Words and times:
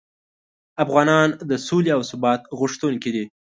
افغانان 0.83 1.29
د 1.49 1.51
سولې 1.67 1.91
او 1.95 2.01
ثبات 2.09 2.41
غوښتونکي 2.59 3.09
دي. 3.15 3.25